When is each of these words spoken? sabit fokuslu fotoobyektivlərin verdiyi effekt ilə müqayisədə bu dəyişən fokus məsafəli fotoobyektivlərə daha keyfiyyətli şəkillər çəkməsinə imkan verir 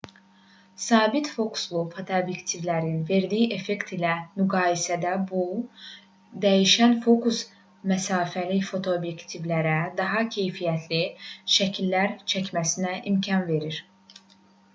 sabit 0.83 1.27
fokuslu 1.31 1.81
fotoobyektivlərin 1.97 2.95
verdiyi 3.09 3.49
effekt 3.57 3.91
ilə 3.97 4.13
müqayisədə 4.39 5.11
bu 5.33 5.43
dəyişən 6.45 6.97
fokus 7.03 7.41
məsafəli 7.93 8.59
fotoobyektivlərə 8.71 9.77
daha 10.03 10.27
keyfiyyətli 10.37 11.03
şəkillər 11.59 12.17
çəkməsinə 12.35 12.95
imkan 13.13 13.49
verir 13.53 13.83